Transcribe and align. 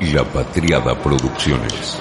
La 0.00 0.22
Patriada 0.22 0.96
Producciones. 1.02 1.98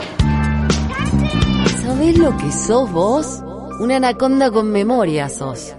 ¿Sabés 1.81 2.16
lo 2.20 2.38
que 2.38 2.52
sos 2.52 2.92
vos? 2.92 3.42
Una 3.80 3.96
anaconda 3.96 4.52
con 4.52 4.71
memoria 4.71 5.28
sos. 5.29 5.73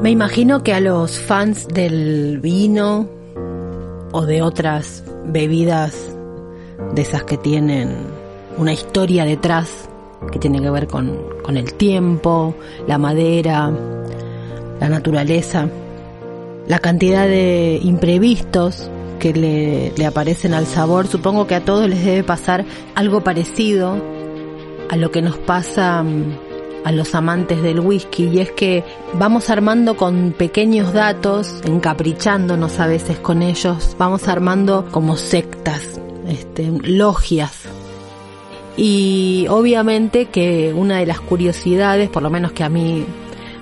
Me 0.00 0.10
imagino 0.10 0.62
que 0.62 0.72
a 0.72 0.78
los 0.78 1.18
fans 1.18 1.66
del 1.66 2.38
vino 2.40 3.08
o 4.12 4.24
de 4.24 4.40
otras 4.40 5.02
bebidas 5.24 6.14
de 6.94 7.02
esas 7.02 7.24
que 7.24 7.36
tienen 7.38 8.06
una 8.56 8.72
historia 8.72 9.24
detrás 9.24 9.87
que 10.30 10.38
tiene 10.38 10.60
que 10.60 10.70
ver 10.70 10.86
con, 10.86 11.18
con 11.42 11.56
el 11.56 11.74
tiempo, 11.74 12.54
la 12.86 12.98
madera, 12.98 13.72
la 14.80 14.88
naturaleza, 14.88 15.68
la 16.66 16.78
cantidad 16.78 17.26
de 17.26 17.80
imprevistos 17.82 18.90
que 19.18 19.32
le, 19.32 19.92
le 19.96 20.06
aparecen 20.06 20.54
al 20.54 20.66
sabor, 20.66 21.06
supongo 21.06 21.46
que 21.46 21.54
a 21.54 21.64
todos 21.64 21.88
les 21.88 22.04
debe 22.04 22.22
pasar 22.22 22.64
algo 22.94 23.22
parecido 23.22 23.96
a 24.90 24.96
lo 24.96 25.10
que 25.10 25.22
nos 25.22 25.36
pasa 25.38 26.02
mm, 26.02 26.48
a 26.84 26.92
los 26.92 27.14
amantes 27.14 27.62
del 27.62 27.80
whisky 27.80 28.24
y 28.28 28.40
es 28.40 28.50
que 28.52 28.84
vamos 29.14 29.50
armando 29.50 29.96
con 29.96 30.32
pequeños 30.32 30.92
datos, 30.92 31.60
encaprichándonos 31.64 32.78
a 32.80 32.86
veces 32.86 33.18
con 33.18 33.42
ellos, 33.42 33.96
vamos 33.98 34.28
armando 34.28 34.86
como 34.90 35.16
sectas, 35.16 36.00
este, 36.26 36.70
logias. 36.82 37.57
Y 38.78 39.46
obviamente 39.50 40.26
que 40.26 40.72
una 40.72 40.98
de 40.98 41.06
las 41.06 41.20
curiosidades, 41.20 42.08
por 42.08 42.22
lo 42.22 42.30
menos 42.30 42.52
que 42.52 42.62
a 42.62 42.68
mí 42.68 43.04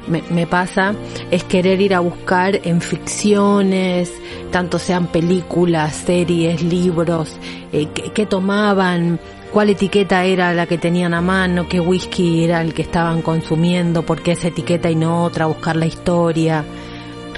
me, 0.08 0.46
pasa 0.46 0.94
es 1.30 1.42
querer 1.42 1.80
ir 1.80 1.94
a 1.94 2.00
buscar 2.00 2.60
en 2.64 2.82
ficciones, 2.82 4.12
tanto 4.52 4.78
sean 4.78 5.06
películas, 5.06 5.96
series, 5.96 6.62
libros, 6.62 7.34
eh, 7.72 7.88
qué 7.88 8.26
tomaban, 8.26 9.18
cuál 9.52 9.70
etiqueta 9.70 10.22
era 10.24 10.52
la 10.52 10.66
que 10.66 10.76
tenían 10.76 11.14
a 11.14 11.22
mano, 11.22 11.66
qué 11.66 11.80
whisky 11.80 12.44
era 12.44 12.60
el 12.60 12.74
que 12.74 12.82
estaban 12.82 13.22
consumiendo, 13.22 14.02
por 14.04 14.20
qué 14.20 14.32
esa 14.32 14.48
etiqueta 14.48 14.90
y 14.90 14.96
no 14.96 15.24
otra, 15.24 15.46
buscar 15.46 15.76
la 15.76 15.86
historia, 15.86 16.62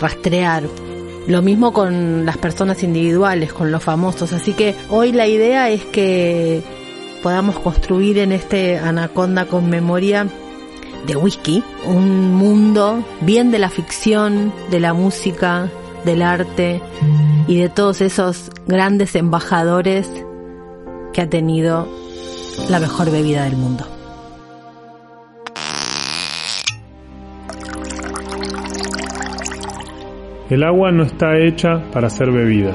rastrear. 0.01 0.65
Lo 1.29 1.43
mismo 1.43 1.73
con 1.73 2.27
las 2.27 2.39
personas 2.39 2.83
individuales, 2.83 3.53
con 3.53 3.71
los 3.71 3.85
famosos. 3.85 4.33
Así 4.33 4.55
que 4.55 4.75
hoy 4.89 5.13
la 5.13 5.29
idea 5.29 5.71
es 5.71 5.85
que 5.85 6.63
podamos 7.23 7.59
construir 7.59 8.19
en 8.19 8.33
este 8.33 8.79
Anaconda 8.79 9.47
con 9.47 9.69
memoria 9.69 10.27
de 11.07 11.17
whisky 11.17 11.63
un 11.87 12.35
mundo 12.35 13.05
bien 13.21 13.51
de 13.51 13.59
la 13.59 13.71
ficción, 13.71 14.53
de 14.71 14.81
la 14.81 14.95
música, 14.95 15.69
del 16.05 16.23
arte 16.23 16.81
y 17.47 17.59
de 17.59 17.69
todos 17.69 18.01
esos 18.01 18.51
grandes 18.67 19.15
embajadores 19.15 20.11
que 21.13 21.23
ha 21.23 21.29
tenido 21.29 21.89
la 22.69 22.81
mejor 22.81 23.11
bebida 23.11 23.45
del 23.45 23.57
mundo. 23.57 23.85
El 30.51 30.63
agua 30.65 30.91
no 30.93 31.03
está 31.03 31.37
hecha 31.39 31.91
para 31.93 32.09
ser 32.09 32.31
bebida. 32.31 32.73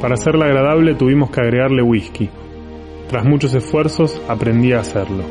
Para 0.00 0.14
hacerla 0.14 0.44
agradable 0.44 0.94
tuvimos 0.94 1.30
que 1.30 1.40
agregarle 1.40 1.82
whisky. 1.82 2.30
Tras 3.08 3.24
muchos 3.24 3.54
esfuerzos 3.54 4.20
aprendí 4.28 4.72
a 4.72 4.80
hacerlo. 4.80 5.24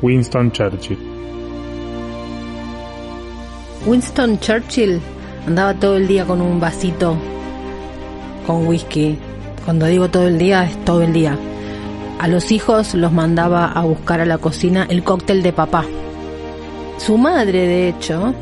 Winston 0.00 0.50
Churchill. 0.52 0.98
Winston 3.86 4.38
Churchill 4.40 5.00
andaba 5.46 5.74
todo 5.74 5.96
el 5.96 6.08
día 6.08 6.24
con 6.24 6.40
un 6.40 6.58
vasito 6.58 7.16
con 8.46 8.66
whisky. 8.66 9.18
Cuando 9.66 9.84
digo 9.84 10.08
todo 10.08 10.26
el 10.26 10.38
día, 10.38 10.64
es 10.64 10.82
todo 10.86 11.02
el 11.02 11.12
día. 11.12 11.36
A 12.18 12.26
los 12.26 12.50
hijos 12.50 12.94
los 12.94 13.12
mandaba 13.12 13.66
a 13.66 13.82
buscar 13.82 14.22
a 14.22 14.24
la 14.24 14.38
cocina 14.38 14.86
el 14.88 15.04
cóctel 15.04 15.42
de 15.42 15.52
papá. 15.52 15.84
Su 16.96 17.18
madre, 17.18 17.66
de 17.66 17.88
hecho, 17.90 18.34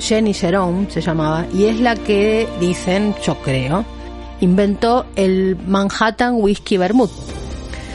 Jenny 0.00 0.34
Jerome 0.34 0.90
se 0.90 1.00
llamaba, 1.00 1.46
y 1.54 1.66
es 1.66 1.78
la 1.78 1.94
que 1.94 2.48
dicen, 2.60 3.14
yo 3.22 3.36
creo, 3.36 3.84
inventó 4.40 5.06
el 5.16 5.56
Manhattan 5.66 6.34
Whisky 6.36 6.76
Vermouth. 6.76 7.10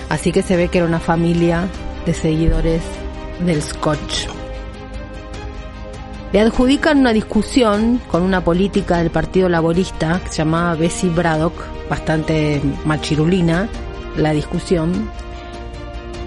Así 0.09 0.31
que 0.31 0.41
se 0.41 0.57
ve 0.57 0.67
que 0.67 0.79
era 0.79 0.87
una 0.87 0.99
familia 0.99 1.67
de 2.05 2.13
seguidores 2.13 2.81
del 3.45 3.61
Scotch. 3.61 4.27
Le 6.33 6.39
adjudican 6.39 6.99
una 6.99 7.13
discusión 7.13 7.99
con 8.09 8.23
una 8.23 8.43
política 8.43 8.97
del 8.97 9.09
Partido 9.09 9.49
Laborista 9.49 10.21
que 10.23 10.29
se 10.29 10.37
llamaba 10.37 10.75
Bessie 10.75 11.09
Braddock, 11.09 11.53
bastante 11.89 12.61
machirulina, 12.85 13.67
la 14.15 14.31
discusión, 14.31 15.09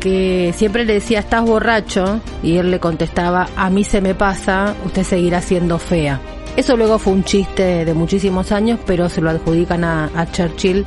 que 0.00 0.52
siempre 0.54 0.84
le 0.84 0.94
decía, 0.94 1.20
estás 1.20 1.42
borracho, 1.44 2.20
y 2.42 2.58
él 2.58 2.70
le 2.70 2.80
contestaba, 2.80 3.48
a 3.56 3.70
mí 3.70 3.84
se 3.84 4.02
me 4.02 4.14
pasa, 4.14 4.74
usted 4.84 5.04
seguirá 5.04 5.40
siendo 5.40 5.78
fea. 5.78 6.20
Eso 6.56 6.76
luego 6.76 6.98
fue 6.98 7.12
un 7.12 7.24
chiste 7.24 7.84
de 7.84 7.94
muchísimos 7.94 8.52
años, 8.52 8.78
pero 8.86 9.08
se 9.08 9.20
lo 9.20 9.30
adjudican 9.30 9.82
a, 9.84 10.10
a 10.14 10.30
Churchill. 10.30 10.84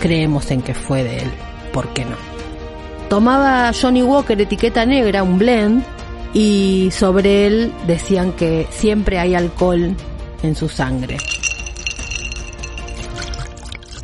Creemos 0.00 0.50
en 0.50 0.62
que 0.62 0.74
fue 0.74 1.04
de 1.04 1.18
él, 1.18 1.30
¿por 1.72 1.88
qué 1.90 2.04
no? 2.04 2.16
Tomaba 3.08 3.70
Johnny 3.72 4.02
Walker 4.02 4.40
etiqueta 4.40 4.84
negra, 4.84 5.22
un 5.22 5.38
blend, 5.38 5.84
y 6.34 6.90
sobre 6.90 7.46
él 7.46 7.72
decían 7.86 8.32
que 8.32 8.66
siempre 8.70 9.18
hay 9.18 9.34
alcohol 9.34 9.94
en 10.42 10.54
su 10.56 10.68
sangre. 10.68 11.16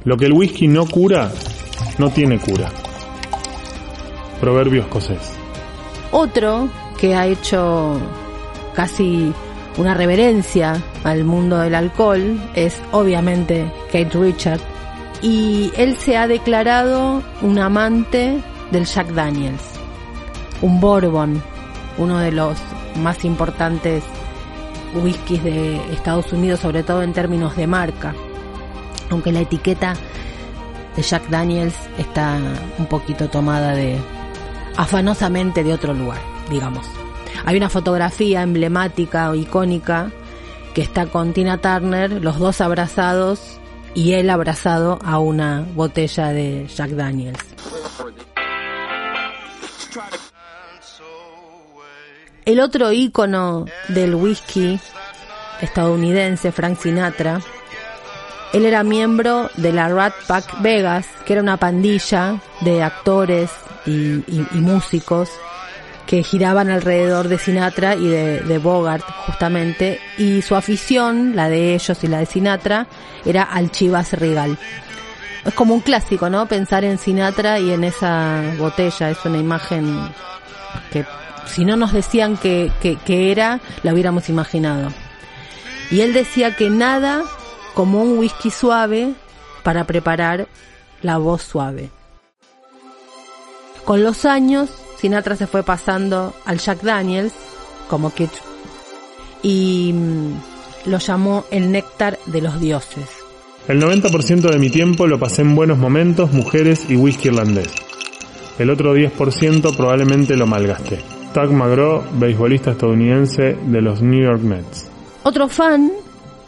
Lo 0.04 0.16
que 0.16 0.26
el 0.26 0.32
whisky 0.32 0.66
no 0.66 0.86
cura, 0.86 1.30
no 1.98 2.10
tiene 2.10 2.38
cura. 2.38 2.70
Proverbio 4.40 4.82
escocés. 4.82 5.34
Otro 6.10 6.68
que 6.98 7.14
ha 7.14 7.26
hecho 7.26 8.00
casi 8.74 9.32
una 9.76 9.94
reverencia 9.94 10.82
al 11.04 11.24
mundo 11.24 11.58
del 11.58 11.74
alcohol 11.74 12.40
es 12.54 12.80
obviamente 12.92 13.70
Kate 13.86 14.18
Richard 14.18 14.60
y 15.22 15.70
él 15.76 15.96
se 15.96 16.16
ha 16.16 16.26
declarado 16.26 17.22
un 17.40 17.58
amante 17.58 18.42
del 18.70 18.84
Jack 18.84 19.08
Daniels, 19.08 19.62
un 20.60 20.80
bourbon, 20.80 21.42
uno 21.98 22.18
de 22.18 22.32
los 22.32 22.58
más 22.96 23.24
importantes 23.24 24.02
whiskies 24.94 25.42
de 25.42 25.76
Estados 25.92 26.32
Unidos, 26.32 26.60
sobre 26.60 26.82
todo 26.82 27.02
en 27.02 27.12
términos 27.12 27.56
de 27.56 27.66
marca, 27.66 28.14
aunque 29.10 29.32
la 29.32 29.40
etiqueta 29.40 29.94
de 30.96 31.02
Jack 31.02 31.28
Daniels 31.28 31.74
está 31.98 32.38
un 32.78 32.86
poquito 32.86 33.28
tomada 33.28 33.74
de 33.74 33.96
afanosamente 34.76 35.64
de 35.64 35.72
otro 35.72 35.94
lugar, 35.94 36.20
digamos. 36.50 36.86
Hay 37.44 37.56
una 37.56 37.68
fotografía 37.68 38.42
emblemática 38.42 39.30
o 39.30 39.34
icónica 39.34 40.10
que 40.74 40.82
está 40.82 41.06
con 41.06 41.32
Tina 41.32 41.58
Turner, 41.58 42.22
los 42.22 42.38
dos 42.38 42.60
abrazados 42.60 43.58
y 43.94 44.12
él 44.12 44.30
abrazado 44.30 44.98
a 45.04 45.18
una 45.18 45.66
botella 45.74 46.28
de 46.28 46.66
Jack 46.74 46.90
Daniels. 46.90 47.44
El 52.44 52.60
otro 52.60 52.90
ícono 52.92 53.66
del 53.88 54.14
whisky 54.14 54.80
estadounidense, 55.60 56.50
Frank 56.50 56.78
Sinatra, 56.78 57.40
él 58.52 58.66
era 58.66 58.82
miembro 58.82 59.48
de 59.56 59.72
la 59.72 59.88
Rat 59.88 60.14
Pack 60.26 60.60
Vegas, 60.60 61.06
que 61.24 61.34
era 61.34 61.42
una 61.42 61.56
pandilla 61.56 62.40
de 62.60 62.82
actores 62.82 63.50
y, 63.86 64.16
y, 64.26 64.46
y 64.52 64.58
músicos 64.58 65.30
que 66.06 66.22
giraban 66.22 66.70
alrededor 66.70 67.28
de 67.28 67.38
Sinatra 67.38 67.94
y 67.94 68.08
de, 68.08 68.58
Bogart 68.58 69.04
justamente 69.26 70.00
y 70.18 70.42
su 70.42 70.56
afición, 70.56 71.34
la 71.36 71.48
de 71.48 71.74
ellos 71.74 72.02
y 72.02 72.06
la 72.06 72.18
de 72.18 72.26
Sinatra, 72.26 72.86
era 73.24 73.42
al 73.42 73.70
Chivas 73.70 74.12
Regal. 74.12 74.58
Es 75.44 75.54
como 75.54 75.74
un 75.74 75.80
clásico, 75.80 76.30
¿no? 76.30 76.46
Pensar 76.46 76.84
en 76.84 76.98
Sinatra 76.98 77.58
y 77.58 77.72
en 77.72 77.84
esa 77.84 78.42
botella, 78.58 79.10
es 79.10 79.24
una 79.24 79.38
imagen 79.38 79.98
que 80.92 81.04
si 81.46 81.64
no 81.64 81.76
nos 81.76 81.92
decían 81.92 82.36
que, 82.36 82.70
que, 82.80 82.96
que 82.96 83.32
era, 83.32 83.60
la 83.82 83.92
hubiéramos 83.92 84.28
imaginado. 84.28 84.90
Y 85.90 86.00
él 86.00 86.12
decía 86.12 86.56
que 86.56 86.70
nada 86.70 87.22
como 87.74 88.02
un 88.02 88.18
whisky 88.18 88.50
suave 88.50 89.14
para 89.62 89.84
preparar 89.84 90.48
la 91.02 91.18
voz 91.18 91.42
suave. 91.42 91.90
Con 93.84 94.04
los 94.04 94.24
años, 94.24 94.70
Sinatra 95.02 95.34
se 95.34 95.48
fue 95.48 95.64
pasando 95.64 96.32
al 96.44 96.60
Jack 96.60 96.82
Daniels 96.82 97.32
como 97.88 98.14
Kitsch 98.14 98.40
y 99.42 99.92
mmm, 99.92 100.34
lo 100.86 100.98
llamó 100.98 101.44
el 101.50 101.72
néctar 101.72 102.20
de 102.26 102.40
los 102.40 102.60
dioses. 102.60 103.08
El 103.66 103.82
90% 103.82 104.48
de 104.48 104.58
mi 104.60 104.70
tiempo 104.70 105.08
lo 105.08 105.18
pasé 105.18 105.42
en 105.42 105.56
buenos 105.56 105.78
momentos, 105.78 106.32
mujeres 106.32 106.86
y 106.88 106.94
whisky 106.94 107.30
irlandés. 107.30 107.74
El 108.60 108.70
otro 108.70 108.96
10% 108.96 109.76
probablemente 109.76 110.36
lo 110.36 110.46
malgasté. 110.46 111.00
Doug 111.34 111.50
McGraw, 111.50 112.04
beisbolista 112.20 112.70
estadounidense 112.70 113.56
de 113.60 113.80
los 113.80 114.02
New 114.02 114.22
York 114.22 114.42
Mets. 114.42 114.88
Otro 115.24 115.48
fan 115.48 115.90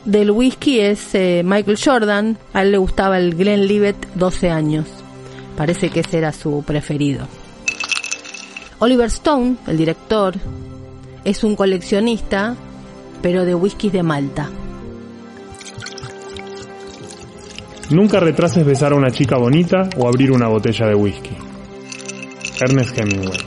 del 0.04 0.30
whisky 0.30 0.78
es 0.78 1.12
eh, 1.16 1.42
Michael 1.44 1.78
Jordan. 1.84 2.38
A 2.52 2.62
él 2.62 2.70
le 2.70 2.78
gustaba 2.78 3.18
el 3.18 3.34
Glenlivet 3.34 3.96
12 4.14 4.50
años. 4.50 4.86
Parece 5.56 5.90
que 5.90 6.00
ese 6.00 6.18
era 6.18 6.32
su 6.32 6.62
preferido. 6.64 7.26
Oliver 8.84 9.06
Stone, 9.06 9.56
el 9.66 9.78
director, 9.78 10.34
es 11.24 11.42
un 11.42 11.56
coleccionista, 11.56 12.54
pero 13.22 13.46
de 13.46 13.54
whiskies 13.54 13.94
de 13.94 14.02
Malta. 14.02 14.50
Nunca 17.88 18.20
retrases 18.20 18.66
besar 18.66 18.92
a 18.92 18.96
una 18.96 19.10
chica 19.10 19.38
bonita 19.38 19.88
o 19.96 20.06
abrir 20.06 20.32
una 20.32 20.48
botella 20.48 20.86
de 20.86 20.96
whisky. 20.96 21.34
Ernest 22.60 22.98
Hemingway. 22.98 23.38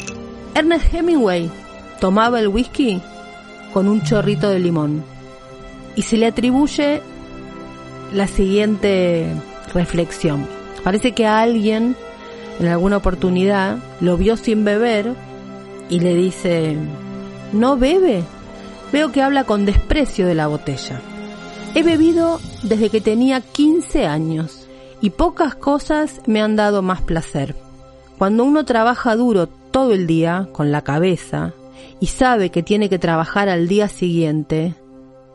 Ernest 0.56 0.92
Hemingway 0.92 1.52
tomaba 2.00 2.40
el 2.40 2.48
whisky 2.48 3.00
con 3.72 3.88
un 3.88 4.02
chorrito 4.02 4.50
de 4.50 4.58
limón 4.58 5.04
y 5.96 6.02
se 6.02 6.18
le 6.18 6.26
atribuye 6.26 7.04
la 8.12 8.26
siguiente 8.26 9.28
reflexión. 9.72 10.48
Parece 10.84 11.12
que 11.12 11.28
a 11.28 11.42
alguien 11.42 11.96
en 12.60 12.68
alguna 12.68 12.98
oportunidad 12.98 13.78
lo 14.02 14.18
vio 14.18 14.38
sin 14.38 14.66
beber 14.66 15.14
y 15.90 16.00
le 16.00 16.16
dice, 16.16 16.76
¿no 17.54 17.78
bebe? 17.78 18.24
Veo 18.92 19.12
que 19.12 19.22
habla 19.22 19.44
con 19.44 19.66
desprecio 19.66 20.28
de 20.28 20.36
la 20.36 20.48
botella. 20.48 21.02
He 21.76 21.84
bebido 21.84 22.40
desde 22.64 22.90
que 22.90 23.02
tenía 23.02 23.42
15 23.42 24.08
años 24.08 24.68
y 25.02 25.12
pocas 25.12 25.56
cosas 25.56 26.22
me 26.26 26.42
han 26.42 26.56
dado 26.56 26.82
más 26.82 27.02
placer. 27.02 27.56
Cuando 28.18 28.44
uno 28.44 28.66
trabaja 28.66 29.16
duro 29.16 29.48
todo 29.48 29.94
el 29.94 30.08
día 30.08 30.50
con 30.54 30.72
la 30.72 30.82
cabeza 30.82 31.54
y 32.00 32.08
sabe 32.08 32.50
que 32.50 32.64
tiene 32.64 32.90
que 32.90 32.98
trabajar 32.98 33.50
al 33.50 33.68
día 33.68 33.90
siguiente, 33.90 34.74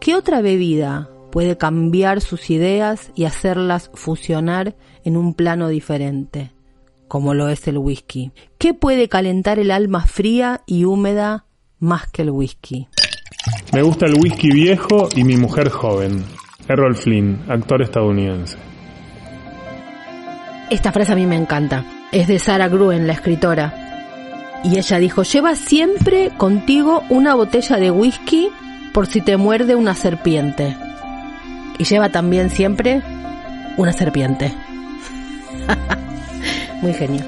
¿qué 0.00 0.16
otra 0.16 0.40
bebida 0.40 1.08
puede 1.30 1.56
cambiar 1.56 2.20
sus 2.20 2.50
ideas 2.50 3.12
y 3.14 3.24
hacerlas 3.24 3.90
fusionar 3.94 4.74
en 5.04 5.16
un 5.16 5.34
plano 5.34 5.68
diferente, 5.68 6.52
como 7.12 7.34
lo 7.34 7.50
es 7.50 7.68
el 7.68 7.76
whisky? 7.76 8.32
¿Qué 8.56 8.72
puede 8.72 9.10
calentar 9.10 9.58
el 9.58 9.70
alma 9.70 10.06
fría 10.06 10.62
y 10.64 10.86
húmeda 10.86 11.44
más 11.78 12.06
que 12.06 12.22
el 12.22 12.30
whisky? 12.30 12.88
Me 13.70 13.82
gusta 13.82 14.06
el 14.06 14.14
whisky 14.14 14.50
viejo 14.50 15.10
y 15.14 15.22
mi 15.22 15.36
mujer 15.36 15.68
joven. 15.68 16.24
Errol 16.68 16.96
Flynn, 16.96 17.44
actor 17.50 17.82
estadounidense. 17.82 18.56
Esta 20.70 20.90
frase 20.90 21.12
a 21.12 21.14
mí 21.14 21.26
me 21.26 21.36
encanta. 21.36 21.84
Es 22.12 22.28
de 22.28 22.38
Sarah 22.38 22.68
Gruen, 22.68 23.06
la 23.06 23.12
escritora. 23.12 24.62
Y 24.64 24.78
ella 24.78 24.96
dijo, 24.96 25.22
lleva 25.22 25.54
siempre 25.54 26.30
contigo 26.38 27.02
una 27.10 27.34
botella 27.34 27.76
de 27.76 27.90
whisky 27.90 28.48
por 28.94 29.06
si 29.06 29.20
te 29.20 29.36
muerde 29.36 29.74
una 29.74 29.94
serpiente. 29.94 30.74
Y 31.76 31.84
lleva 31.84 32.08
también 32.08 32.48
siempre 32.48 33.02
una 33.76 33.92
serpiente. 33.92 34.50
muy 36.82 36.92
genial. 36.92 37.26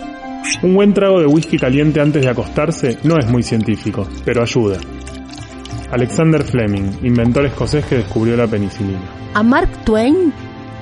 Un 0.63 0.75
buen 0.75 0.93
trago 0.93 1.21
de 1.21 1.27
whisky 1.27 1.59
caliente 1.59 2.01
antes 2.01 2.23
de 2.23 2.29
acostarse 2.29 2.99
no 3.03 3.19
es 3.19 3.27
muy 3.27 3.43
científico, 3.43 4.07
pero 4.25 4.43
ayuda. 4.43 4.79
Alexander 5.91 6.43
Fleming, 6.43 6.91
inventor 7.03 7.47
escocés 7.47 7.87
que 7.87 7.97
descubrió 7.97 8.37
la 8.37 8.47
penicilina. 8.47 9.01
A 9.33 9.43
Mark 9.43 9.71
Twain 9.85 10.33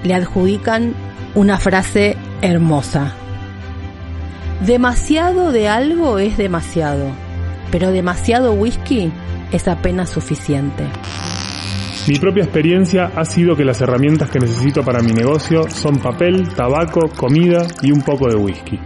le 0.02 0.14
adjudican 0.14 0.94
una 1.34 1.58
frase 1.58 2.16
hermosa. 2.40 3.14
Demasiado 4.66 5.52
de 5.52 5.68
algo 5.68 6.18
es 6.18 6.36
demasiado, 6.36 7.10
pero 7.70 7.90
demasiado 7.90 8.52
whisky 8.52 9.12
es 9.52 9.68
apenas 9.68 10.10
suficiente. 10.10 10.84
Mi 12.08 12.18
propia 12.18 12.42
experiencia 12.42 13.12
ha 13.14 13.24
sido 13.24 13.54
que 13.54 13.64
las 13.64 13.80
herramientas 13.80 14.28
que 14.28 14.40
necesito 14.40 14.82
para 14.82 15.00
mi 15.02 15.12
negocio 15.12 15.70
son 15.70 15.98
papel, 15.98 16.48
tabaco, 16.48 17.08
comida 17.16 17.64
y 17.80 17.92
un 17.92 18.02
poco 18.02 18.28
de 18.28 18.34
whisky. 18.34 18.76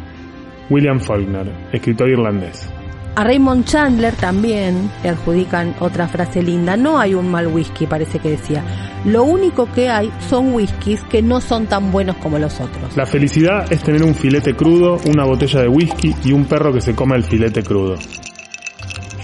William 0.68 1.00
Faulkner, 1.00 1.50
escritor 1.72 2.10
irlandés. 2.10 2.68
A 3.14 3.24
Raymond 3.24 3.64
Chandler 3.64 4.14
también 4.14 4.90
le 5.02 5.08
adjudican 5.08 5.74
otra 5.80 6.08
frase 6.08 6.42
linda. 6.42 6.76
No 6.76 6.98
hay 6.98 7.14
un 7.14 7.30
mal 7.30 7.46
whisky, 7.46 7.86
parece 7.86 8.18
que 8.18 8.32
decía. 8.32 8.62
Lo 9.06 9.24
único 9.24 9.72
que 9.72 9.88
hay 9.88 10.12
son 10.28 10.52
whiskies 10.52 11.02
que 11.04 11.22
no 11.22 11.40
son 11.40 11.66
tan 11.66 11.90
buenos 11.90 12.16
como 12.16 12.38
los 12.38 12.60
otros. 12.60 12.94
La 12.94 13.06
felicidad 13.06 13.72
es 13.72 13.82
tener 13.82 14.02
un 14.02 14.14
filete 14.14 14.54
crudo, 14.54 14.98
una 15.08 15.24
botella 15.24 15.62
de 15.62 15.69
whisky 15.69 16.14
y 16.22 16.32
un 16.32 16.44
perro 16.44 16.70
que 16.70 16.82
se 16.82 16.94
coma 16.94 17.16
el 17.16 17.24
filete 17.24 17.62
crudo. 17.62 17.96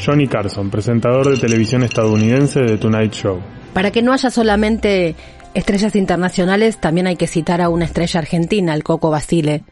Johnny 0.04 0.26
Carson, 0.26 0.70
presentador 0.70 1.30
de 1.30 1.38
televisión 1.38 1.82
estadounidense 1.82 2.60
de 2.60 2.66
The 2.66 2.78
Tonight 2.78 3.12
Show. 3.12 3.40
Para 3.72 3.90
que 3.90 4.02
no 4.02 4.12
haya 4.12 4.30
solamente 4.30 5.14
estrellas 5.54 5.96
internacionales, 5.96 6.78
también 6.80 7.06
hay 7.06 7.16
que 7.16 7.26
citar 7.26 7.60
a 7.60 7.68
una 7.68 7.84
estrella 7.84 8.20
argentina, 8.20 8.74
el 8.74 8.82
Coco 8.82 9.10
Basile, 9.10 9.64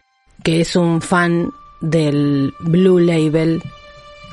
que 0.43 0.61
es 0.61 0.77
un 0.77 1.00
fan 1.00 1.50
del 1.81 2.53
Blue 2.61 2.99
Label 2.99 3.62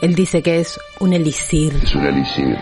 él 0.02 0.14
dice 0.14 0.42
que 0.44 0.60
es 0.60 0.80
un 1.00 1.14
elixir. 1.14 1.74
Es 1.84 1.96
un 1.96 2.06
elixir. 2.06 2.58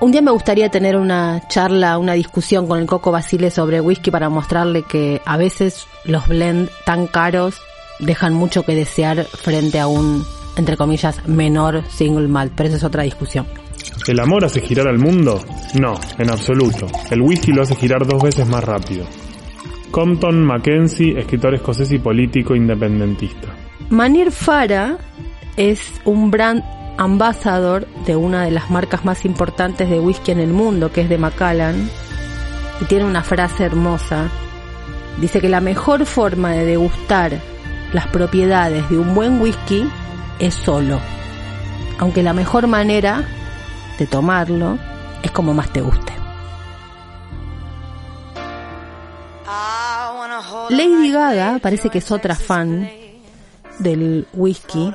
Un 0.00 0.12
día 0.12 0.22
me 0.22 0.30
gustaría 0.30 0.70
tener 0.70 0.96
una 0.96 1.42
charla, 1.48 1.98
una 1.98 2.12
discusión 2.12 2.66
con 2.66 2.78
el 2.78 2.86
Coco 2.86 3.10
Basile 3.10 3.50
sobre 3.50 3.80
whisky 3.80 4.10
para 4.10 4.28
mostrarle 4.28 4.84
que 4.84 5.20
a 5.24 5.36
veces 5.36 5.86
los 6.04 6.28
blends 6.28 6.70
tan 6.84 7.08
caros 7.08 7.56
dejan 7.98 8.32
mucho 8.32 8.62
que 8.62 8.74
desear 8.74 9.24
frente 9.24 9.80
a 9.80 9.88
un, 9.88 10.24
entre 10.58 10.76
comillas, 10.76 11.26
menor 11.26 11.82
single 11.88 12.28
malt. 12.28 12.52
Pero 12.54 12.68
esa 12.68 12.78
es 12.78 12.84
otra 12.84 13.02
discusión. 13.04 13.46
¿El 14.06 14.20
amor 14.20 14.44
hace 14.44 14.60
girar 14.60 14.88
al 14.88 14.98
mundo? 14.98 15.44
No, 15.80 15.94
en 16.18 16.30
absoluto. 16.30 16.86
El 17.10 17.22
whisky 17.22 17.52
lo 17.52 17.62
hace 17.62 17.76
girar 17.76 18.06
dos 18.06 18.22
veces 18.22 18.46
más 18.48 18.64
rápido. 18.64 19.04
Compton 19.90 20.44
Mackenzie, 20.44 21.18
escritor 21.18 21.54
escocés 21.54 21.92
y 21.92 21.98
político 21.98 22.54
independentista. 22.54 23.48
Manir 23.90 24.30
Farah 24.30 24.98
es 25.56 25.80
un 26.04 26.30
brand 26.30 26.62
ambassador 26.98 27.86
de 28.06 28.16
una 28.16 28.44
de 28.44 28.50
las 28.50 28.70
marcas 28.70 29.04
más 29.04 29.24
importantes 29.24 29.88
de 29.88 30.00
whisky 30.00 30.32
en 30.32 30.40
el 30.40 30.52
mundo, 30.52 30.92
que 30.92 31.02
es 31.02 31.08
de 31.08 31.16
Macallan, 31.16 31.88
y 32.80 32.84
tiene 32.84 33.04
una 33.04 33.22
frase 33.22 33.64
hermosa. 33.64 34.28
Dice 35.20 35.40
que 35.40 35.48
la 35.48 35.60
mejor 35.60 36.04
forma 36.06 36.52
de 36.52 36.64
degustar 36.64 37.40
las 37.92 38.06
propiedades 38.08 38.88
de 38.90 38.98
un 38.98 39.14
buen 39.14 39.40
whisky 39.40 39.88
es 40.38 40.54
solo, 40.54 41.00
aunque 41.98 42.22
la 42.22 42.32
mejor 42.32 42.66
manera 42.66 43.24
de 43.98 44.06
tomarlo 44.06 44.78
es 45.22 45.30
como 45.30 45.54
más 45.54 45.72
te 45.72 45.80
guste. 45.80 46.12
Lady 50.70 51.10
Gaga 51.10 51.58
parece 51.60 51.88
que 51.88 51.98
es 51.98 52.10
otra 52.10 52.34
fan 52.34 52.88
del 53.78 54.26
whisky 54.34 54.92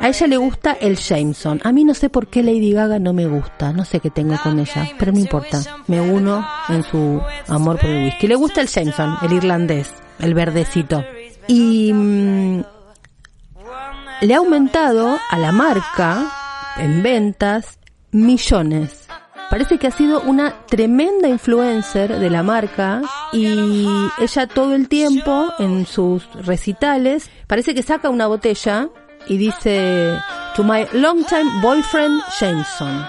a 0.00 0.08
ella 0.08 0.26
le 0.26 0.36
gusta 0.36 0.72
el 0.72 0.96
Jameson. 0.96 1.60
A 1.62 1.72
mí 1.72 1.84
no 1.84 1.94
sé 1.94 2.08
por 2.08 2.28
qué 2.28 2.42
Lady 2.42 2.72
Gaga 2.72 2.98
no 2.98 3.12
me 3.12 3.26
gusta. 3.26 3.72
No 3.72 3.84
sé 3.84 4.00
qué 4.00 4.10
tengo 4.10 4.36
con 4.42 4.58
ella, 4.58 4.88
pero 4.98 5.12
no 5.12 5.18
importa. 5.18 5.60
Me 5.88 6.00
uno 6.00 6.46
en 6.68 6.82
su 6.82 7.20
amor 7.48 7.78
por 7.78 7.90
el 7.90 8.04
whisky. 8.04 8.26
Le 8.26 8.34
gusta 8.34 8.60
el 8.60 8.68
Jameson, 8.68 9.16
el 9.22 9.32
irlandés, 9.32 9.92
el 10.18 10.34
verdecito. 10.34 11.04
Y 11.48 11.92
mm, 11.92 12.62
le 14.20 14.34
ha 14.34 14.38
aumentado 14.38 15.18
a 15.30 15.38
la 15.38 15.52
marca 15.52 16.26
en 16.76 17.02
ventas 17.02 17.78
millones. 18.12 19.06
Parece 19.50 19.78
que 19.78 19.88
ha 19.88 19.90
sido 19.90 20.20
una 20.20 20.66
tremenda 20.66 21.28
influencer 21.28 22.18
de 22.18 22.30
la 22.30 22.42
marca 22.42 23.02
y 23.32 23.86
ella 24.18 24.46
todo 24.46 24.74
el 24.74 24.88
tiempo 24.88 25.48
en 25.58 25.86
sus 25.86 26.24
recitales 26.46 27.30
parece 27.48 27.74
que 27.74 27.82
saca 27.82 28.10
una 28.10 28.28
botella 28.28 28.88
y 29.26 29.38
dice 29.38 30.16
To 30.54 30.62
my 30.62 30.86
longtime 30.92 31.50
boyfriend 31.62 32.22
Jameson. 32.38 33.04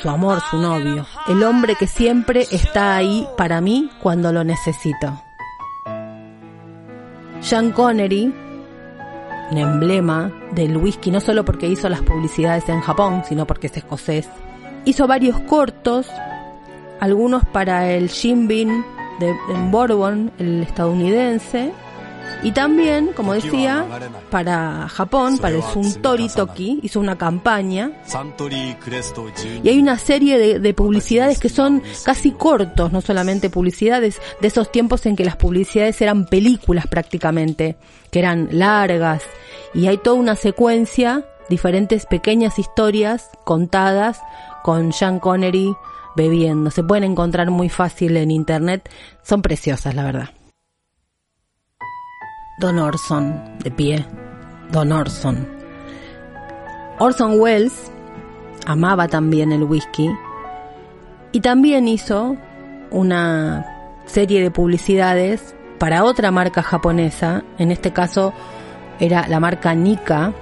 Su 0.00 0.08
amor, 0.08 0.42
su 0.50 0.56
novio, 0.56 1.06
el 1.28 1.44
hombre 1.44 1.76
que 1.76 1.86
siempre 1.86 2.46
está 2.50 2.96
ahí 2.96 3.28
para 3.36 3.60
mí 3.60 3.88
cuando 4.00 4.32
lo 4.32 4.42
necesito. 4.42 5.22
Sean 7.40 7.70
Connery, 7.70 8.32
un 9.52 9.58
emblema 9.58 10.32
del 10.52 10.78
whisky, 10.78 11.10
no 11.10 11.20
solo 11.20 11.44
porque 11.44 11.68
hizo 11.68 11.88
las 11.90 12.00
publicidades 12.00 12.68
en 12.70 12.80
Japón, 12.80 13.22
sino 13.28 13.46
porque 13.46 13.66
es 13.66 13.76
escocés. 13.76 14.26
Hizo 14.86 15.06
varios 15.06 15.38
cortos, 15.40 16.08
algunos 17.00 17.44
para 17.44 17.90
el 17.92 18.08
Jim 18.08 18.48
Beam 18.48 18.82
de 19.20 19.34
en 19.50 19.70
Bourbon, 19.70 20.32
el 20.38 20.62
estadounidense, 20.62 21.72
y 22.42 22.52
también, 22.52 23.12
como 23.14 23.34
decía, 23.34 23.86
para 24.30 24.88
Japón, 24.88 25.38
para 25.38 25.56
el 25.56 25.62
Suntory 25.62 26.28
Toki, 26.28 26.80
hizo 26.82 26.98
una 26.98 27.16
campaña. 27.16 27.92
Y 29.62 29.68
hay 29.68 29.78
una 29.78 29.98
serie 29.98 30.38
de, 30.38 30.58
de, 30.58 30.74
publicidades 30.74 31.38
que 31.38 31.48
son 31.48 31.82
casi 32.04 32.32
cortos, 32.32 32.92
no 32.92 33.00
solamente 33.00 33.48
publicidades, 33.48 34.20
de 34.40 34.48
esos 34.48 34.72
tiempos 34.72 35.06
en 35.06 35.14
que 35.14 35.24
las 35.24 35.36
publicidades 35.36 36.00
eran 36.02 36.26
películas 36.26 36.86
prácticamente, 36.88 37.76
que 38.10 38.18
eran 38.18 38.48
largas. 38.50 39.22
Y 39.72 39.86
hay 39.86 39.98
toda 39.98 40.16
una 40.16 40.34
secuencia 40.34 41.24
diferentes 41.48 42.06
pequeñas 42.06 42.58
historias 42.58 43.30
contadas 43.44 44.20
con 44.62 44.92
Sean 44.92 45.20
Connery 45.20 45.74
bebiendo. 46.16 46.70
Se 46.70 46.82
pueden 46.82 47.04
encontrar 47.04 47.50
muy 47.50 47.68
fácil 47.68 48.16
en 48.16 48.30
internet, 48.30 48.88
son 49.22 49.42
preciosas 49.42 49.94
la 49.94 50.04
verdad. 50.04 50.30
Don 52.62 52.78
Orson, 52.78 53.58
de 53.58 53.72
pie. 53.72 54.06
Don 54.70 54.92
Orson. 54.92 55.48
Orson 57.00 57.40
Welles 57.40 57.90
amaba 58.66 59.08
también 59.08 59.50
el 59.50 59.64
whisky 59.64 60.08
y 61.32 61.40
también 61.40 61.88
hizo 61.88 62.36
una 62.92 63.66
serie 64.06 64.40
de 64.40 64.52
publicidades 64.52 65.56
para 65.80 66.04
otra 66.04 66.30
marca 66.30 66.62
japonesa, 66.62 67.42
en 67.58 67.72
este 67.72 67.92
caso 67.92 68.32
era 69.00 69.26
la 69.26 69.40
marca 69.40 69.74
Nika, 69.74 70.32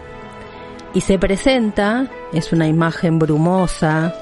y 0.92 1.00
se 1.00 1.18
presenta, 1.18 2.06
es 2.34 2.52
una 2.52 2.66
imagen 2.66 3.18
brumosa, 3.18 4.14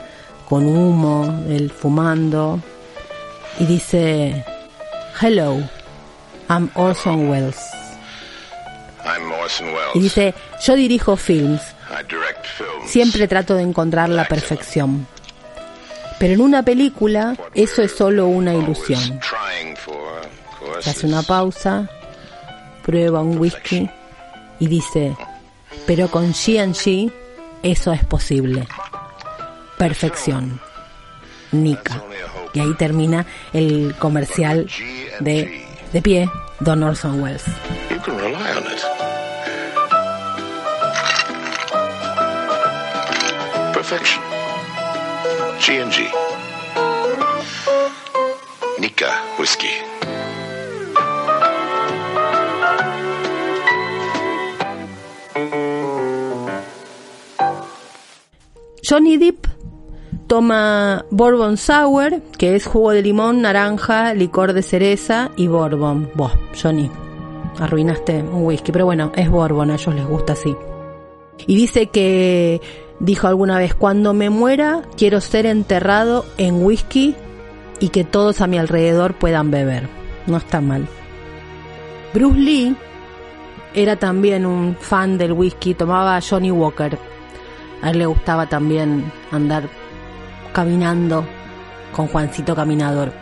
con 0.48 0.68
humo, 0.68 1.42
él 1.48 1.68
fumando, 1.72 2.60
y 3.58 3.66
dice, 3.66 4.44
Hello, 5.20 5.56
I'm 6.48 6.70
Orson 6.76 7.28
Welles. 7.28 7.77
Y 9.94 10.00
dice, 10.00 10.34
yo 10.64 10.74
dirijo 10.74 11.16
films, 11.16 11.62
siempre 12.86 13.28
trato 13.28 13.54
de 13.54 13.62
encontrar 13.62 14.08
la 14.08 14.26
perfección. 14.26 15.06
Pero 16.18 16.34
en 16.34 16.40
una 16.40 16.62
película 16.62 17.36
eso 17.54 17.82
es 17.82 17.92
solo 17.92 18.26
una 18.26 18.54
ilusión. 18.54 19.20
Se 20.80 20.90
hace 20.90 21.06
una 21.06 21.22
pausa, 21.22 21.88
prueba 22.82 23.20
un 23.20 23.38
whisky 23.38 23.88
y 24.58 24.66
dice, 24.66 25.16
pero 25.86 26.08
con 26.08 26.32
G&G 26.32 27.12
eso 27.62 27.92
es 27.92 28.04
posible. 28.04 28.66
Perfección. 29.76 30.60
Nika. 31.52 32.02
Y 32.52 32.60
ahí 32.60 32.74
termina 32.74 33.26
el 33.52 33.94
comercial 33.98 34.68
de 35.20 35.64
De 35.92 36.02
pie, 36.02 36.28
Don 36.60 36.82
Orson 36.82 37.22
Welles. 37.22 37.44
Perfection. 43.88 44.22
G&G. 45.60 46.10
Nika 48.78 49.08
Whiskey. 49.38 49.66
Johnny 58.82 59.16
Depp 59.16 59.46
toma 60.26 61.06
Bourbon 61.10 61.56
Sour, 61.56 62.20
que 62.36 62.56
es 62.56 62.66
jugo 62.66 62.90
de 62.90 63.00
limón, 63.00 63.40
naranja, 63.40 64.12
licor 64.12 64.52
de 64.52 64.60
cereza 64.60 65.30
y 65.34 65.46
Bourbon. 65.46 66.10
Vos, 66.14 66.32
Johnny, 66.62 66.90
arruinaste 67.58 68.22
un 68.22 68.44
whisky, 68.44 68.70
pero 68.70 68.84
bueno, 68.84 69.12
es 69.14 69.30
Bourbon, 69.30 69.70
a 69.70 69.76
ellos 69.76 69.94
les 69.94 70.06
gusta 70.06 70.34
así. 70.34 70.54
Y 71.46 71.56
dice 71.56 71.86
que 71.86 72.60
dijo 73.00 73.26
alguna 73.28 73.58
vez, 73.58 73.74
cuando 73.74 74.14
me 74.14 74.30
muera 74.30 74.82
quiero 74.96 75.20
ser 75.20 75.46
enterrado 75.46 76.24
en 76.36 76.64
whisky 76.64 77.14
y 77.80 77.90
que 77.90 78.04
todos 78.04 78.40
a 78.40 78.46
mi 78.46 78.58
alrededor 78.58 79.14
puedan 79.14 79.50
beber. 79.50 79.88
No 80.26 80.36
está 80.36 80.60
mal. 80.60 80.86
Bruce 82.12 82.38
Lee 82.38 82.76
era 83.74 83.96
también 83.96 84.46
un 84.46 84.76
fan 84.76 85.18
del 85.18 85.32
whisky, 85.32 85.74
tomaba 85.74 86.20
Johnny 86.20 86.50
Walker. 86.50 86.98
A 87.82 87.90
él 87.90 87.98
le 87.98 88.06
gustaba 88.06 88.46
también 88.46 89.10
andar 89.30 89.68
caminando 90.52 91.24
con 91.94 92.08
Juancito 92.08 92.56
Caminador. 92.56 93.12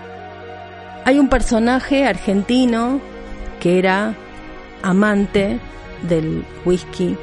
Hay 1.05 1.19
un 1.19 1.29
personaje 1.29 2.07
argentino 2.07 3.01
que 3.61 3.79
era 3.79 4.15
amante 4.83 5.59
del 6.09 6.45
whisky. 6.65 7.17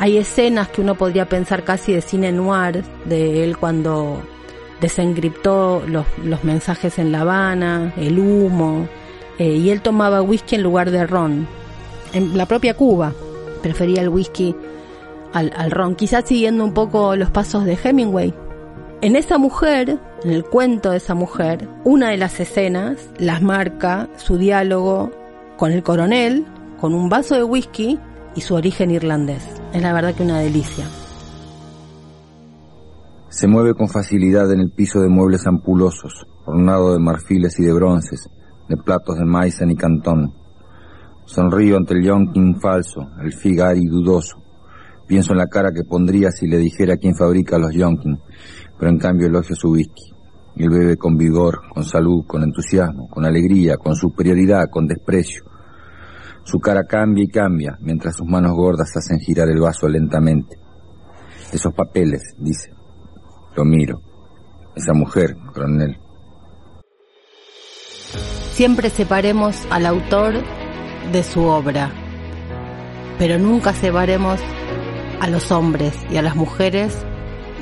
Hay 0.00 0.16
escenas 0.16 0.68
que 0.68 0.80
uno 0.80 0.94
podría 0.94 1.28
pensar 1.28 1.62
casi 1.62 1.92
de 1.92 2.00
cine 2.00 2.32
noir 2.32 2.82
de 3.04 3.44
él 3.44 3.58
cuando 3.58 4.22
desencriptó 4.80 5.82
los, 5.86 6.06
mensajes 6.42 6.98
en 6.98 7.12
La 7.12 7.20
Habana, 7.20 7.92
el 7.98 8.18
humo, 8.18 8.88
eh, 9.38 9.56
y 9.56 9.68
él 9.68 9.82
tomaba 9.82 10.22
whisky 10.22 10.54
en 10.54 10.62
lugar 10.62 10.90
de 10.90 11.06
ron. 11.06 11.46
En 12.14 12.38
la 12.38 12.46
propia 12.46 12.72
Cuba 12.72 13.12
prefería 13.60 14.00
el 14.00 14.08
whisky 14.08 14.56
al, 15.34 15.52
al 15.54 15.70
ron, 15.70 15.94
quizás 15.96 16.24
siguiendo 16.24 16.64
un 16.64 16.72
poco 16.72 17.14
los 17.14 17.30
pasos 17.30 17.66
de 17.66 17.76
Hemingway. 17.84 18.32
En 19.02 19.16
esa 19.16 19.36
mujer, 19.36 19.98
en 20.24 20.30
el 20.30 20.44
cuento 20.44 20.92
de 20.92 20.96
esa 20.96 21.14
mujer, 21.14 21.68
una 21.84 22.08
de 22.08 22.16
las 22.16 22.40
escenas 22.40 22.96
las 23.18 23.42
marca 23.42 24.08
su 24.16 24.38
diálogo 24.38 25.10
con 25.58 25.72
el 25.72 25.82
coronel, 25.82 26.46
con 26.80 26.94
un 26.94 27.10
vaso 27.10 27.34
de 27.34 27.44
whisky 27.44 27.98
y 28.34 28.40
su 28.40 28.54
origen 28.54 28.90
irlandés. 28.90 29.59
Es 29.72 29.80
la 29.80 29.92
verdad 29.92 30.14
que 30.14 30.24
una 30.24 30.40
delicia. 30.40 30.84
Se 33.28 33.46
mueve 33.46 33.74
con 33.74 33.88
facilidad 33.88 34.50
en 34.52 34.60
el 34.60 34.72
piso 34.72 35.00
de 35.00 35.08
muebles 35.08 35.46
ampulosos, 35.46 36.26
ornado 36.44 36.92
de 36.92 36.98
marfiles 36.98 37.58
y 37.60 37.64
de 37.64 37.72
bronces, 37.72 38.28
de 38.68 38.76
platos 38.76 39.16
de 39.16 39.24
maíz 39.24 39.60
y 39.64 39.76
cantón. 39.76 40.34
Sonrío 41.24 41.76
ante 41.76 41.94
el 41.94 42.02
yonkin 42.02 42.60
falso, 42.60 43.08
el 43.22 43.32
figari 43.32 43.86
dudoso. 43.86 44.42
Pienso 45.06 45.32
en 45.32 45.38
la 45.38 45.46
cara 45.46 45.70
que 45.72 45.84
pondría 45.84 46.32
si 46.32 46.48
le 46.48 46.58
dijera 46.58 46.96
quién 46.96 47.14
fabrica 47.14 47.56
los 47.56 47.72
yonkin, 47.72 48.18
pero 48.76 48.90
en 48.90 48.98
cambio 48.98 49.28
elogio 49.28 49.54
su 49.54 49.70
whisky. 49.70 50.12
Él 50.56 50.68
bebe 50.68 50.96
con 50.96 51.16
vigor, 51.16 51.60
con 51.72 51.84
salud, 51.84 52.24
con 52.26 52.42
entusiasmo, 52.42 53.08
con 53.08 53.24
alegría, 53.24 53.76
con 53.76 53.94
superioridad, 53.94 54.68
con 54.68 54.88
desprecio. 54.88 55.49
Su 56.44 56.58
cara 56.58 56.84
cambia 56.84 57.24
y 57.24 57.28
cambia, 57.28 57.78
mientras 57.80 58.16
sus 58.16 58.26
manos 58.26 58.52
gordas 58.52 58.96
hacen 58.96 59.20
girar 59.20 59.48
el 59.48 59.60
vaso 59.60 59.88
lentamente. 59.88 60.58
Esos 61.52 61.72
papeles, 61.74 62.34
dice. 62.38 62.72
Lo 63.56 63.64
miro. 63.64 64.00
Esa 64.74 64.92
mujer, 64.92 65.36
coronel. 65.52 65.98
Siempre 68.52 68.90
separemos 68.90 69.66
al 69.70 69.86
autor 69.86 70.34
de 71.12 71.22
su 71.22 71.44
obra, 71.44 71.90
pero 73.18 73.38
nunca 73.38 73.72
separemos 73.72 74.40
a 75.20 75.28
los 75.28 75.50
hombres 75.50 75.94
y 76.10 76.16
a 76.16 76.22
las 76.22 76.36
mujeres 76.36 76.96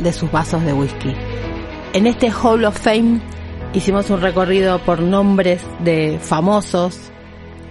de 0.02 0.12
sus 0.12 0.30
vasos 0.30 0.64
de 0.64 0.72
whisky. 0.72 1.14
En 1.92 2.06
este 2.06 2.30
Hall 2.30 2.64
of 2.64 2.78
Fame 2.78 3.20
hicimos 3.72 4.10
un 4.10 4.20
recorrido 4.20 4.78
por 4.80 5.00
nombres 5.00 5.62
de 5.80 6.18
famosos 6.20 7.10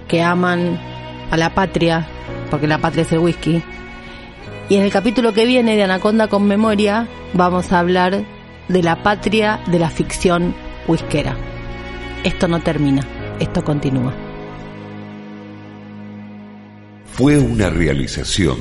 que 0.08 0.22
aman 0.22 0.80
a 1.32 1.38
la 1.38 1.54
patria, 1.54 2.08
porque 2.50 2.68
la 2.68 2.80
patria 2.80 3.04
es 3.04 3.12
el 3.12 3.20
whisky. 3.20 3.62
Y 4.70 4.76
en 4.76 4.84
el 4.84 4.92
capítulo 4.92 5.34
que 5.34 5.46
viene 5.46 5.76
de 5.76 5.84
Anaconda 5.84 6.28
con 6.28 6.46
Memoria 6.46 7.08
vamos 7.34 7.72
a 7.72 7.80
hablar 7.80 8.26
de 8.68 8.84
la 8.84 9.02
patria 9.04 9.62
de 9.68 9.80
la 9.80 9.90
ficción 9.90 10.54
whiskera. 10.88 11.36
Esto 12.24 12.48
no 12.48 12.62
termina, 12.62 13.02
esto 13.40 13.64
continúa. 13.64 14.14
Fue 17.14 17.38
una 17.40 17.70
realización 17.70 18.58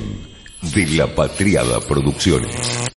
de 0.75 0.87
La 0.97 1.15
Patriada 1.15 1.81
Producciones. 1.81 2.87